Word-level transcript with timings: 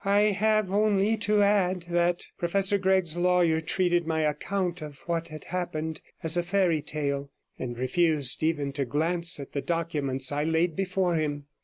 I 0.03 0.31
have 0.31 0.71
only 0.71 1.15
to 1.17 1.43
add 1.43 1.83
that 1.91 2.25
Professor 2.39 2.79
Gregg's 2.79 3.15
lawyer 3.15 3.61
treated 3.61 4.07
my 4.07 4.21
account 4.21 4.81
of 4.81 4.97
what 5.05 5.27
had 5.27 5.43
happened 5.43 6.01
as 6.23 6.35
a 6.35 6.41
fairy 6.41 6.81
tale, 6.81 7.29
and 7.59 7.77
refused 7.77 8.41
even 8.41 8.71
to 8.73 8.85
glance 8.85 9.39
at 9.39 9.51
the 9.51 9.61
documents 9.61 10.31
I 10.31 10.43
laid 10.43 10.75
before 10.75 11.17
him. 11.17 11.45